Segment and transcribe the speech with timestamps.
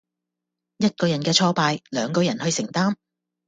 [0.77, 2.95] 一個人嘅挫敗，兩個人去承擔